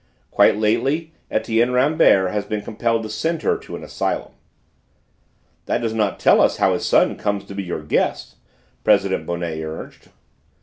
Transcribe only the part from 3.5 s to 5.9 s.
to an asylum." "That